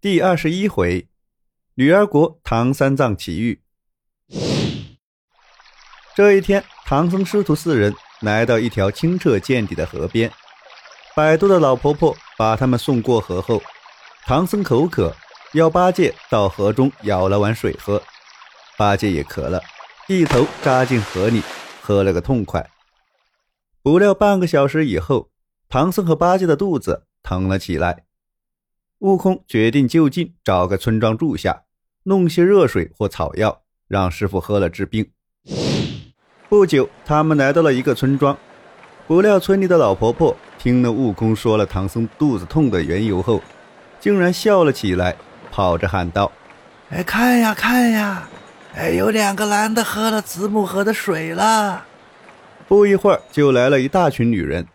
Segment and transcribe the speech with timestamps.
[0.00, 1.08] 第二十一回，
[1.74, 3.60] 女儿国唐三藏奇遇。
[6.14, 10.30] 这一天，唐僧师徒四人来到一条清澈见底的河边。
[11.16, 13.60] 摆渡的老婆婆把他们送过河后，
[14.24, 15.12] 唐僧口渴，
[15.52, 18.00] 要八戒到河中舀了碗水喝。
[18.76, 19.60] 八戒也渴了，
[20.06, 21.42] 一头扎进河里，
[21.82, 22.70] 喝了个痛快。
[23.82, 25.30] 不料半个小时以后，
[25.68, 28.04] 唐僧和八戒的肚子疼了起来。
[29.00, 31.62] 悟空决定就近找个村庄住下，
[32.02, 35.08] 弄些热水或草药，让师傅喝了治病。
[36.48, 38.36] 不久，他们来到了一个村庄，
[39.06, 43.40] 不料村里的老婆婆听了悟空说了唐僧肚子痛的缘由后，
[44.00, 45.14] 竟然笑了起来，
[45.52, 46.32] 跑着喊道
[46.90, 48.28] ：“哎，看呀看呀，
[48.74, 51.86] 哎，有两个男的喝了子母河的水了。”
[52.66, 54.66] 不一会儿，就来了一大群女人。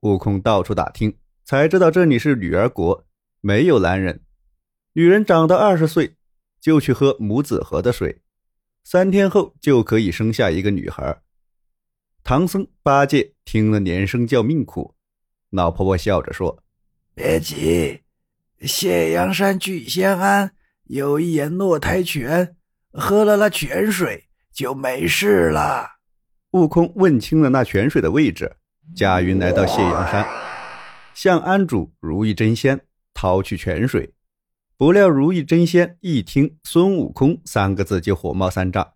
[0.00, 1.14] 悟空到处打听。
[1.48, 3.06] 才知道这里是女儿国，
[3.40, 4.20] 没有男人。
[4.92, 6.14] 女人长到二十岁，
[6.60, 8.20] 就去喝母子河的水，
[8.84, 11.22] 三天后就可以生下一个女孩。
[12.22, 14.94] 唐僧、八戒听了连声叫命苦。
[15.48, 16.62] 老婆婆笑着说
[17.16, 18.02] ：“别急，
[18.60, 20.50] 谢阳山聚仙庵
[20.84, 22.56] 有一眼落胎泉，
[22.92, 25.92] 喝了那泉水就没事了。”
[26.52, 28.54] 悟空问清了那泉水的位置，
[28.94, 30.47] 驾云来到谢阳山。
[31.18, 32.80] 向庵主如意真仙
[33.12, 34.14] 讨取泉水，
[34.76, 38.92] 不料如意真仙一听“孙悟空”三个字就火冒三丈。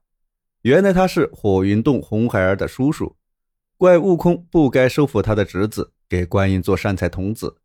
[0.61, 3.17] 原来他是火云洞红孩儿的叔叔，
[3.77, 7.56] 怪悟空不该收服他的侄子，给观音做善财童子。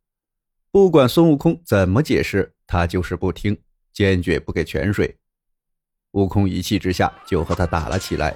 [0.72, 3.55] 不管孙悟空怎么解释，他就是不听，
[3.94, 5.19] 坚决不给泉水。
[6.13, 8.35] 悟空一气之下就和他打了起来，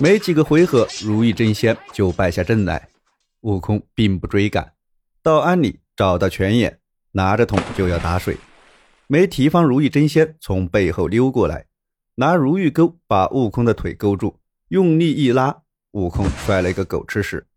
[0.00, 2.88] 没几个回合，如意真仙就败下阵来。
[3.42, 4.72] 悟空并不追赶。
[5.26, 6.78] 到庵里找到泉眼，
[7.10, 8.36] 拿着桶就要打水，
[9.08, 11.66] 没提防如意真仙从背后溜过来，
[12.14, 15.62] 拿如意钩把悟空的腿勾住，用力一拉，
[15.94, 17.48] 悟空摔了一个狗吃屎。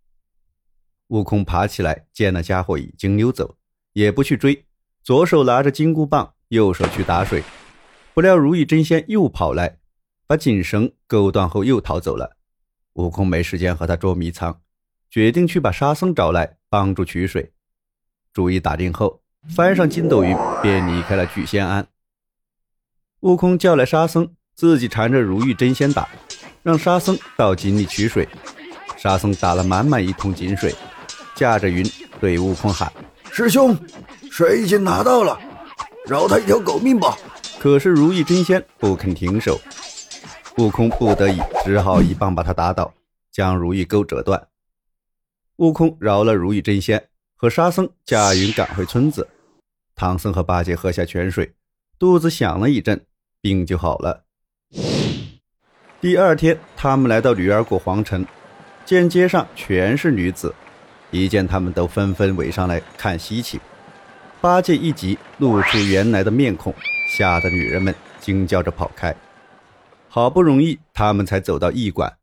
[1.10, 3.56] 悟空爬起来，见那家伙已经溜走，
[3.94, 4.66] 也不去追，
[5.04, 7.44] 左手拿着金箍棒，右手去打水。
[8.16, 9.78] 不料如意真仙又跑来，
[10.26, 12.36] 把紧绳勾断后又逃走了。
[12.94, 14.60] 悟空没时间和他捉迷藏，
[15.12, 17.54] 决定去把沙僧找来帮助取水。
[18.34, 19.22] 主意打定后，
[19.56, 21.88] 翻上筋斗云，便离开了聚仙庵。
[23.22, 26.08] 悟空叫来沙僧，自己缠着如意真仙打，
[26.64, 28.28] 让沙僧到井里取水。
[28.96, 30.76] 沙僧打了满满一桶井水，
[31.36, 31.86] 驾着云
[32.20, 32.92] 对悟空喊
[33.32, 33.78] ：“师兄，
[34.30, 35.40] 水已经拿到了，
[36.06, 37.18] 饶他一条狗命吧！”
[37.60, 39.60] 可是如意真仙不肯停手，
[40.58, 42.94] 悟空不得已只好一棒把他打倒，
[43.32, 44.48] 将如意钩折断。
[45.58, 47.10] 悟空饶了如意真仙。
[47.42, 49.26] 和沙僧驾云赶回村子，
[49.96, 51.50] 唐僧和八戒喝下泉水，
[51.98, 53.02] 肚子响了一阵，
[53.40, 54.26] 病就好了。
[56.02, 58.26] 第二天，他们来到女儿国皇城，
[58.84, 60.54] 见街上全是女子，
[61.12, 63.58] 一见他们都纷纷围上来看稀奇。
[64.42, 66.76] 八戒一急，露出原来的面孔，
[67.08, 69.16] 吓得女人们惊叫着跑开。
[70.10, 72.18] 好不容易，他们才走到驿馆，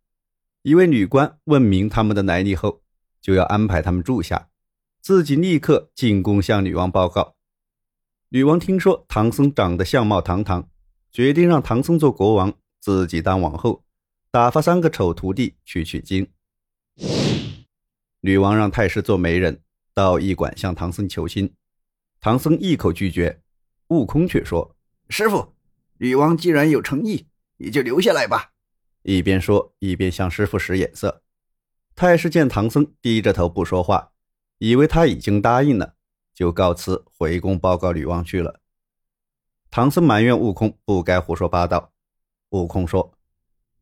[0.60, 2.83] 一位女官问明他们的来历后，
[3.22, 4.48] 就要安排他们住下。
[5.06, 7.37] 自己立刻进宫向女王报告。
[8.31, 10.69] 女王听说唐僧长得相貌堂堂，
[11.12, 13.84] 决定让唐僧做国王，自己当王后，
[14.33, 16.28] 打发三个丑徒弟去取经。
[18.22, 19.62] 女王让太师做媒人
[19.95, 21.55] 到驿馆向唐僧求亲，
[22.19, 23.41] 唐僧一口拒绝。
[23.91, 24.75] 悟空却说
[25.09, 25.55] ：“师傅，
[25.99, 27.28] 女王既然有诚意，
[27.59, 28.50] 你就留下来吧。”
[29.06, 31.22] 一边说一边向师傅使眼色。
[31.95, 34.11] 太师见唐僧低着头不说话。
[34.59, 35.94] 以为他已经答应了，
[36.34, 38.61] 就告辞回宫报告女王去了。
[39.71, 41.93] 唐僧埋怨悟空不该胡说八道。
[42.50, 43.19] 悟空说：“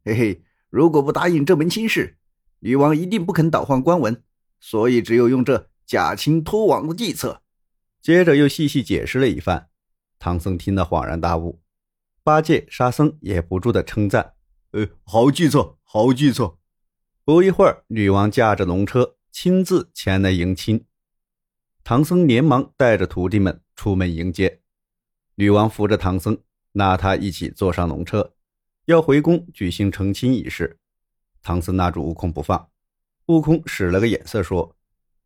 [0.05, 2.19] 嘿嘿，如果不答应这门亲事，
[2.61, 4.23] 女王一定不肯倒换官文，
[4.59, 7.43] 所以只有用这假亲托王的计策。”
[8.03, 9.69] 接着又细细解释了一番。
[10.19, 11.63] 唐僧听得恍然大悟，
[12.23, 14.35] 八戒、沙僧也不住的称赞
[14.73, 16.59] ：“呃，好计策，好计策。”
[17.25, 19.17] 不一会儿，女王驾着龙车。
[19.35, 20.87] 亲自前来迎亲，
[21.83, 24.61] 唐僧连忙带着徒弟们出门迎接。
[25.35, 26.41] 女王扶着唐僧，
[26.71, 28.33] 拉他一起坐上龙车，
[28.85, 30.79] 要回宫举行成亲仪式。
[31.43, 32.71] 唐僧拉住悟空不放，
[33.27, 34.77] 悟空使了个眼色说：“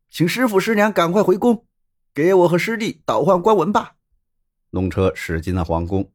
[0.09, 1.67] 请师傅师娘赶快回宫，
[2.15, 3.97] 给我和师弟倒换官文吧。”
[4.71, 6.11] 龙车驶进了皇宫，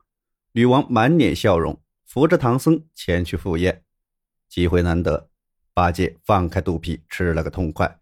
[0.53, 3.83] 女王满脸笑容，扶着唐僧前去赴宴。
[4.49, 5.29] 机会难得。
[5.73, 7.99] 八戒放开肚皮吃了个痛快，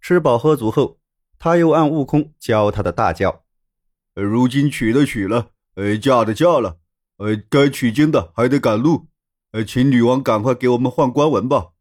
[0.00, 0.98] 吃饱喝足后，
[1.38, 3.44] 他又按悟空教他的大教
[4.14, 6.78] ：“如今娶的娶了，呃，嫁的嫁了，
[7.16, 9.08] 呃，该取经的还得赶路，
[9.50, 11.72] 呃，请女王赶快给我们换官文吧。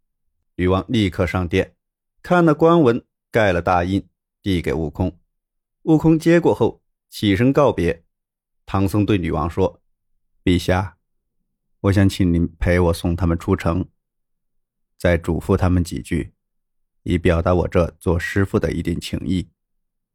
[0.56, 1.76] 女王立刻上殿，
[2.24, 4.08] 看了官文，盖了大印，
[4.42, 5.18] 递给悟空。
[5.84, 8.04] 悟空接过后，起身告别。
[8.66, 9.82] 唐僧对女王说
[10.44, 10.98] ：“陛下，
[11.82, 13.88] 我想请您陪我送他们出城，
[15.00, 16.34] 再嘱咐他们几句，
[17.04, 19.50] 以表达我这做师傅的一点情谊。”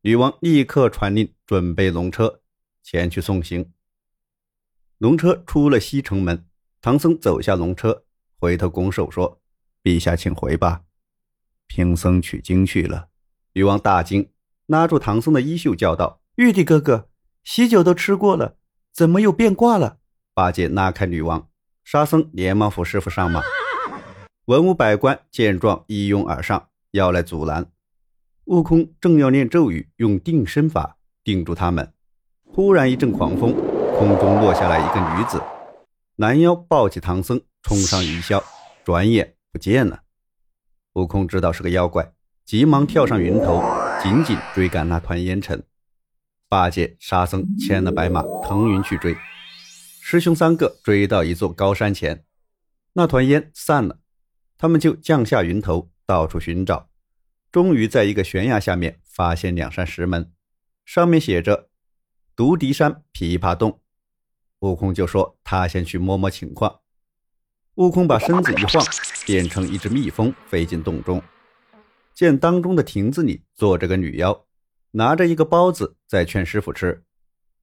[0.02, 2.42] 女王立刻传令，准备龙车
[2.82, 3.72] 前去送行。
[4.98, 6.46] 龙车出了西城门，
[6.82, 8.04] 唐僧走下龙车，
[8.38, 9.40] 回头拱手说。
[9.82, 10.84] 陛下，请回吧，
[11.66, 13.08] 贫僧取经去了。
[13.52, 14.31] 女王大惊，
[14.66, 17.10] 拉住唐僧的衣袖叫道：“玉帝哥哥，
[17.42, 18.56] 喜酒都吃过了，
[18.92, 19.98] 怎么又变卦了？”
[20.32, 21.50] 八戒拉开女王，
[21.84, 23.42] 沙僧连忙扶师傅上马。
[24.46, 27.73] 文武百官见状一拥而上，要来阻拦。
[28.44, 31.94] 悟空正要念咒语，用定身法定住他们，
[32.44, 33.55] 忽然一阵狂风，
[33.96, 35.43] 空中落下来一个女子，
[36.17, 38.43] 拦腰抱起唐僧，冲上云霄，
[38.85, 39.35] 转眼。
[39.50, 40.02] 不见了，
[40.94, 42.12] 悟空知道是个妖怪，
[42.44, 43.62] 急忙跳上云头，
[44.02, 45.62] 紧紧追赶那团烟尘。
[46.50, 49.17] 八戒、沙僧牵了白马腾云去追，
[50.02, 52.25] 师兄三个追到一座高山前，
[52.94, 54.00] 那团烟散了，
[54.64, 56.88] 他们就降下云头，到处寻找，
[57.52, 60.32] 终于在一个悬崖下面发现两扇石门，
[60.87, 61.69] 上面写着
[62.34, 63.82] “独敌山琵琶洞”。
[64.61, 66.81] 悟空就说他先去摸摸情况。
[67.75, 68.82] 悟空把身子一晃，
[69.26, 71.22] 变成一只蜜蜂，飞进洞中。
[72.14, 74.46] 见当中的亭子里坐着个女妖，
[74.93, 77.05] 拿着一个包子在劝师傅吃。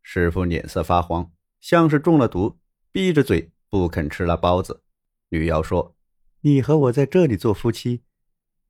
[0.04, 2.60] 师傅脸色发黄，像是中了毒，
[2.92, 4.84] 闭着嘴不肯吃那包子。
[5.30, 5.96] 女妖说
[6.42, 8.02] ：“你和我在这里做夫妻，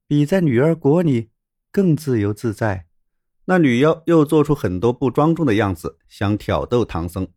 [0.08, 1.30] 比在女儿国里
[1.72, 2.88] 更自由自在。”
[3.46, 7.28] 那女妖又做出很多不庄重的样子，想挑逗唐僧。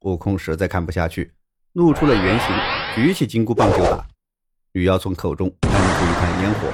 [0.00, 1.32] 悟空实在看不下去，
[1.72, 2.48] 露出了原形。
[2.94, 4.06] 举起金箍棒就打，
[4.72, 6.72] 女妖从口中喷出一团烟火，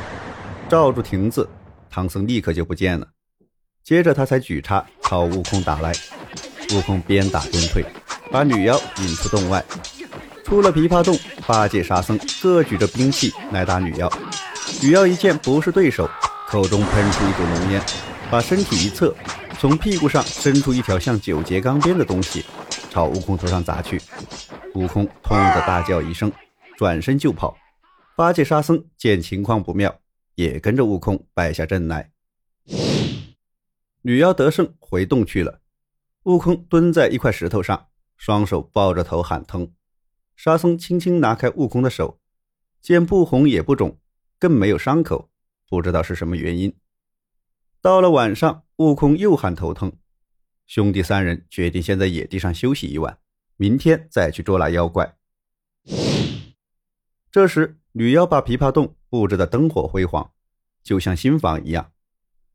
[0.68, 1.48] 罩住亭子，
[1.88, 3.08] 唐僧立刻就不见了。
[3.82, 5.92] 接着他才举叉朝悟空打来，
[6.74, 7.84] 悟空边打边退，
[8.30, 9.64] 把女妖引出洞外。
[10.52, 14.12] 出了琵琶洞，八戒、沙僧各举着兵器来打女妖。
[14.82, 16.06] 女妖一见不是对手，
[16.46, 17.82] 口中喷出一股浓烟，
[18.30, 19.16] 把身体一侧，
[19.58, 22.44] 从屁股上伸出一条像九节钢鞭的东西，
[22.90, 23.98] 朝悟空头上砸去。
[24.74, 26.30] 悟空痛的大叫一声，
[26.76, 27.56] 转身就跑。
[28.14, 30.00] 八戒、沙僧见情况不妙，
[30.34, 32.10] 也跟着悟空败下阵来。
[34.02, 35.60] 女妖得胜，回洞去了。
[36.24, 37.86] 悟空蹲在一块石头上，
[38.18, 39.66] 双手抱着头喊疼。
[40.42, 42.18] 沙僧轻轻拿开悟空的手，
[42.80, 44.00] 见不红也不肿，
[44.40, 45.30] 更没有伤口，
[45.68, 46.74] 不知道是什么原因。
[47.80, 49.92] 到了晚上，悟空又喊头疼，
[50.66, 53.20] 兄弟三人决定先在野地上休息一晚。
[53.56, 55.16] 明天再去捉拿妖怪。
[57.30, 60.32] 这时，女妖把琵琶洞布置的灯火辉煌，
[60.82, 61.92] 就像新房一样。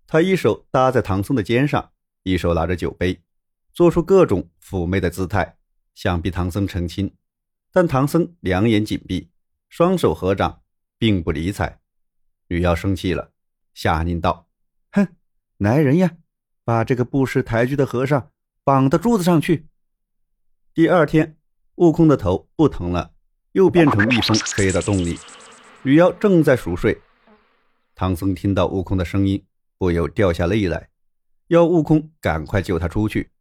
[0.06, 1.94] 她一手搭在唐僧的肩上，
[2.24, 3.24] 一手拿着酒杯，
[3.72, 5.57] 做出各种妩媚的姿态，
[5.95, 7.16] 想逼唐僧成亲。
[7.72, 9.30] 但唐僧两眼紧闭，
[9.69, 10.62] 双手合掌，
[10.98, 11.80] 并不理睬。
[12.48, 13.31] 女妖生气了，
[13.74, 14.50] 下令道
[14.92, 15.08] ：“哼，
[15.58, 16.18] 来人呀，
[16.64, 18.31] 把这个不识抬举的和尚
[18.64, 19.68] 绑到柱子上去。”
[20.74, 21.38] 第二天，
[21.75, 23.13] 悟空的头不疼了，
[23.51, 25.20] 又变成蜜蜂飞到洞里。
[25.84, 27.01] 女妖正在熟睡，
[27.96, 29.46] 唐僧听到悟空的声音，
[29.77, 30.89] 不由掉下泪来，
[31.48, 33.32] 要悟空赶快救他出去。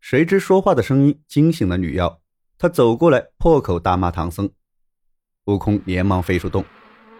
[0.00, 2.20] 谁知说话的声音惊醒了女妖，
[2.58, 4.50] 他走过来破口大骂唐僧。
[5.44, 6.64] 悟空连忙飞出洞，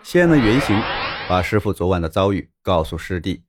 [0.02, 0.80] 现了原形，
[1.28, 3.44] 把师傅昨晚的遭遇告诉师弟。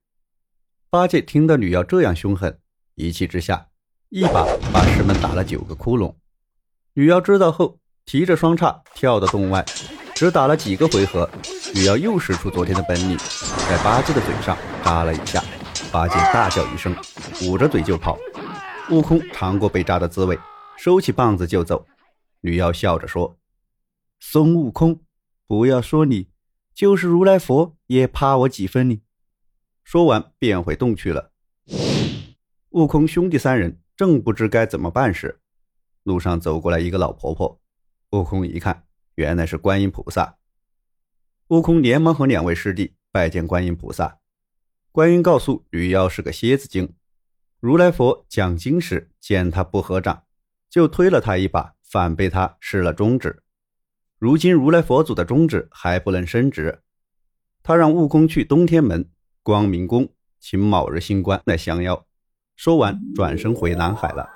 [0.89, 2.60] 八戒听到女妖这样凶狠，
[2.96, 3.67] 一气之下。
[4.10, 6.15] 一把把石门打了九个窟窿，
[6.94, 9.65] 女妖知道后，提着双叉跳到洞外，
[10.15, 11.29] 只打了几个回合，
[11.74, 15.44] 女妖又使出昨天的本领，在八戒的嘴上扎了一下，
[15.91, 16.96] 八戒大叫一声，
[17.44, 18.17] 捂着嘴就跑。
[18.89, 20.39] 悟空尝过被扎的滋味，
[20.78, 21.86] 收起棒子就走。
[22.42, 23.38] 女妖笑着说
[24.22, 25.02] ：“孙悟空，
[25.46, 26.30] 不要说你，
[26.74, 29.02] 就是如来佛也怕我几分呢。”
[29.84, 31.32] 说完便回洞去了。
[32.70, 33.82] 悟空兄弟三人。
[33.98, 35.42] 正不知该怎么办时，
[36.04, 37.60] 路上走过来一个老婆婆。
[38.12, 40.38] 悟空一看，原来是观音菩萨。
[41.48, 44.20] 悟空连忙和两位师弟拜见观音菩萨。
[44.92, 46.94] 观音告诉女妖是个蝎子精。
[47.60, 50.26] 如来佛讲经时见他不合掌，
[50.70, 53.44] 就推了他一把，反被他失了中指。
[54.18, 56.82] 如今如来佛祖的中指还不能伸直，
[57.64, 59.10] 他让悟空去东天门、
[59.44, 60.10] 光明宫
[60.40, 62.06] 请卯日星官来降妖。
[62.56, 64.30] 说完，转身回南海了。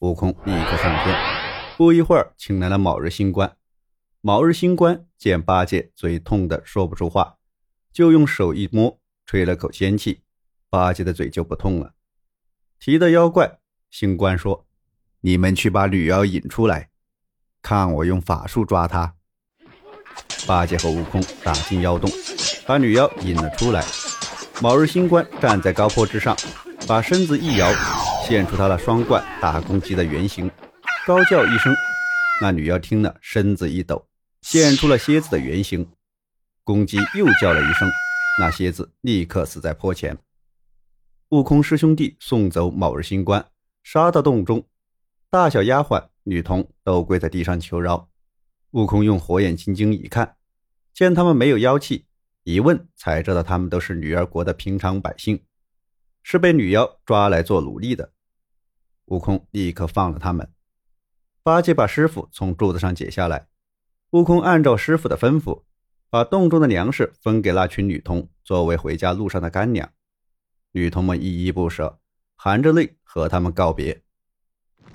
[0.00, 1.16] 悟空立刻上天，
[1.76, 3.56] 不一会儿，请来了卯日星官。
[4.20, 7.38] 卯日星官见八戒嘴痛的说不出话，
[7.92, 10.22] 就用手一摸，吹了口仙气，
[10.68, 11.94] 八戒的嘴就不痛了。
[12.78, 14.66] 提到妖怪，星官说
[15.22, 16.90] ：“你们去把女妖引出来，
[17.62, 19.14] 看我用法术抓她。”
[20.46, 22.10] 八戒和悟空打进妖洞，
[22.66, 23.84] 把女妖引了出来。
[24.60, 26.36] 卯日星官站在高坡之上，
[26.86, 27.72] 把身子一摇。
[28.26, 30.50] 现出他那双冠大公鸡的原形，
[31.06, 31.74] 高叫一声，
[32.40, 34.06] 那女妖听了，身子一抖，
[34.40, 35.88] 现出了蝎子的原形。
[36.64, 37.90] 公鸡又叫了一声，
[38.40, 40.16] 那蝎子立刻死在坡前。
[41.30, 43.44] 悟空师兄弟送走卯日星官，
[43.82, 44.64] 杀到洞中，
[45.32, 48.10] 大小丫鬟、女童都跪在地上求饶。
[48.72, 50.36] 悟空用火眼金睛一看，
[50.92, 52.04] 见他们没有妖气，
[52.42, 55.42] 一问才知道他们都是女儿国的平常百姓。
[56.22, 58.12] 是被女妖抓来做奴隶的，
[59.06, 60.52] 悟空立刻放了他们。
[61.42, 63.48] 八戒把师傅从柱子上解下来，
[64.10, 65.62] 悟空按照师傅的吩咐，
[66.10, 69.90] 把洞中的粮食分给那群女童作为回家路上的干粮。
[70.72, 71.98] 女童们依依不舍，
[72.36, 74.02] 含着泪和他们告别。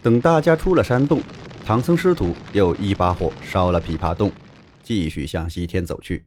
[0.02, 1.22] 等大家出了山洞，
[1.66, 4.32] 唐僧师徒又一把火烧了琵琶洞，
[4.84, 6.24] 继续向西天走去。